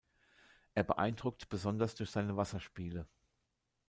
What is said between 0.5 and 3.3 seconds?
Er beeindruckt besonders durch seine Wasserspiele.